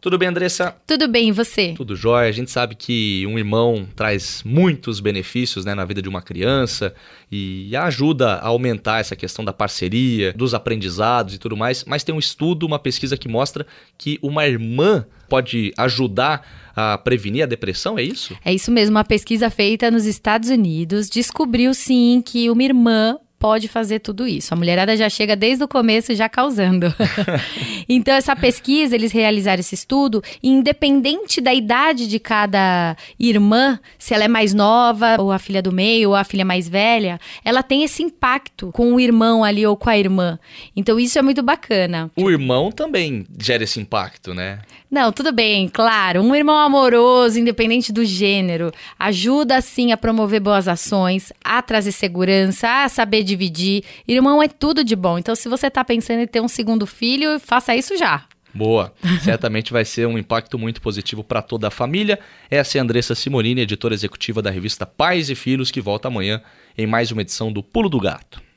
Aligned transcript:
Tudo 0.00 0.16
bem, 0.16 0.28
Andressa? 0.28 0.76
Tudo 0.86 1.08
bem, 1.08 1.30
e 1.30 1.32
você? 1.32 1.74
Tudo 1.76 1.96
jóia. 1.96 2.28
A 2.28 2.32
gente 2.32 2.52
sabe 2.52 2.76
que 2.76 3.26
um 3.26 3.36
irmão 3.36 3.84
traz 3.96 4.44
muitos 4.44 5.00
benefícios 5.00 5.64
né, 5.64 5.74
na 5.74 5.84
vida 5.84 6.00
de 6.00 6.08
uma 6.08 6.22
criança 6.22 6.94
e 7.32 7.74
ajuda 7.74 8.34
a 8.34 8.46
aumentar 8.46 9.00
essa 9.00 9.16
questão 9.16 9.44
da 9.44 9.52
parceria, 9.52 10.32
dos 10.34 10.54
aprendizados 10.54 11.34
e 11.34 11.38
tudo 11.38 11.56
mais. 11.56 11.84
Mas 11.84 12.04
tem 12.04 12.14
um 12.14 12.18
estudo, 12.18 12.64
uma 12.64 12.78
pesquisa 12.78 13.16
que 13.16 13.26
mostra 13.26 13.66
que 13.96 14.20
uma 14.22 14.46
irmã 14.46 15.04
pode 15.28 15.72
ajudar 15.76 16.46
a 16.76 16.96
prevenir 16.96 17.42
a 17.42 17.46
depressão, 17.46 17.98
é 17.98 18.02
isso? 18.04 18.38
É 18.44 18.54
isso 18.54 18.70
mesmo. 18.70 18.94
Uma 18.94 19.04
pesquisa 19.04 19.50
feita 19.50 19.90
nos 19.90 20.06
Estados 20.06 20.48
Unidos 20.48 21.10
descobriu 21.10 21.74
sim 21.74 22.22
que 22.24 22.48
uma 22.48 22.62
irmã 22.62 23.18
pode 23.38 23.68
fazer 23.68 24.00
tudo 24.00 24.26
isso. 24.26 24.52
A 24.52 24.56
mulherada 24.56 24.96
já 24.96 25.08
chega 25.08 25.36
desde 25.36 25.64
o 25.64 25.68
começo 25.68 26.14
já 26.14 26.28
causando. 26.28 26.92
então, 27.88 28.14
essa 28.14 28.34
pesquisa, 28.34 28.94
eles 28.94 29.12
realizaram 29.12 29.60
esse 29.60 29.74
estudo, 29.74 30.22
independente 30.42 31.40
da 31.40 31.54
idade 31.54 32.06
de 32.06 32.18
cada 32.18 32.96
irmã, 33.18 33.78
se 33.98 34.14
ela 34.14 34.24
é 34.24 34.28
mais 34.28 34.52
nova, 34.54 35.16
ou 35.20 35.30
a 35.30 35.38
filha 35.38 35.62
do 35.62 35.72
meio, 35.72 36.10
ou 36.10 36.14
a 36.14 36.24
filha 36.24 36.44
mais 36.44 36.68
velha, 36.68 37.20
ela 37.44 37.62
tem 37.62 37.82
esse 37.82 38.02
impacto 38.02 38.70
com 38.72 38.94
o 38.94 39.00
irmão 39.00 39.44
ali 39.44 39.66
ou 39.66 39.76
com 39.76 39.90
a 39.90 39.98
irmã. 39.98 40.38
Então, 40.76 40.98
isso 40.98 41.18
é 41.18 41.22
muito 41.22 41.42
bacana. 41.42 42.10
O 42.16 42.30
irmão 42.30 42.70
também 42.70 43.26
gera 43.40 43.64
esse 43.64 43.80
impacto, 43.80 44.34
né? 44.34 44.60
Não, 44.90 45.12
tudo 45.12 45.32
bem, 45.32 45.68
claro. 45.68 46.22
Um 46.22 46.34
irmão 46.34 46.56
amoroso, 46.56 47.38
independente 47.38 47.92
do 47.92 48.04
gênero, 48.06 48.72
ajuda 48.98 49.60
sim 49.60 49.92
a 49.92 49.98
promover 49.98 50.40
boas 50.40 50.66
ações, 50.66 51.30
a 51.44 51.60
trazer 51.60 51.92
segurança, 51.92 52.84
a 52.84 52.88
saber 52.88 53.22
dividir. 53.28 53.84
Irmão 54.06 54.42
é 54.42 54.48
tudo 54.48 54.82
de 54.82 54.96
bom. 54.96 55.18
Então, 55.18 55.34
se 55.34 55.48
você 55.48 55.70
tá 55.70 55.84
pensando 55.84 56.20
em 56.20 56.26
ter 56.26 56.40
um 56.40 56.48
segundo 56.48 56.86
filho, 56.86 57.38
faça 57.38 57.76
isso 57.76 57.96
já. 57.96 58.24
Boa. 58.54 58.92
Certamente 59.22 59.72
vai 59.72 59.84
ser 59.84 60.06
um 60.06 60.18
impacto 60.18 60.58
muito 60.58 60.80
positivo 60.80 61.22
para 61.22 61.42
toda 61.42 61.68
a 61.68 61.70
família. 61.70 62.18
Essa 62.50 62.78
é 62.78 62.80
a 62.80 62.82
Andressa 62.82 63.14
Simorini, 63.14 63.60
editora 63.60 63.94
executiva 63.94 64.42
da 64.42 64.50
revista 64.50 64.86
Pais 64.86 65.30
e 65.30 65.34
Filhos, 65.34 65.70
que 65.70 65.80
volta 65.80 66.08
amanhã 66.08 66.42
em 66.76 66.86
mais 66.86 67.12
uma 67.12 67.22
edição 67.22 67.52
do 67.52 67.62
Pulo 67.62 67.88
do 67.88 68.00
Gato. 68.00 68.47